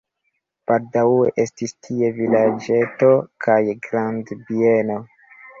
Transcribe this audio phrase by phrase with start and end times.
[0.69, 3.13] Baldaŭe estis tie vilaĝeto
[3.47, 4.99] kaj grandbieno.